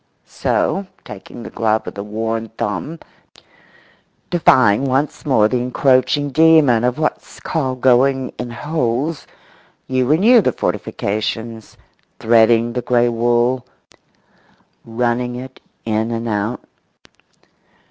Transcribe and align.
So, 0.25 0.87
taking 1.05 1.43
the 1.43 1.51
glove 1.51 1.85
with 1.85 1.93
the 1.93 2.01
worn 2.03 2.49
thumb, 2.57 2.97
defying 4.31 4.85
once 4.87 5.27
more 5.27 5.47
the 5.47 5.59
encroaching 5.59 6.31
demon 6.31 6.83
of 6.83 6.97
what's 6.97 7.39
called 7.39 7.81
going 7.81 8.29
in 8.39 8.49
holes, 8.49 9.27
you 9.85 10.07
renew 10.07 10.41
the 10.41 10.53
fortifications, 10.53 11.77
threading 12.17 12.73
the 12.73 12.81
grey 12.81 13.09
wool, 13.09 13.63
running 14.83 15.35
it 15.35 15.59
in 15.85 16.09
and 16.09 16.27
out. 16.27 16.61